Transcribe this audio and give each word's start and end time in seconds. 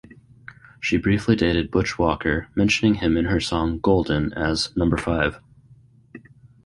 She 0.79 0.97
briefly 0.97 1.35
dated 1.35 1.69
Butch 1.69 1.99
Walker, 1.99 2.47
mentioning 2.55 2.95
him 2.95 3.15
in 3.17 3.25
her 3.25 3.39
song 3.39 3.77
"Golden" 3.77 4.33
as 4.33 4.75
"Number 4.75 4.97
Five. 4.97 5.39